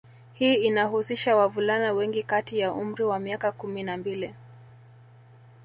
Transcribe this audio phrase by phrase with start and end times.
[0.33, 4.35] Hii inahusisha wavulana wengi kati ya umri wa miaka kumi na mbili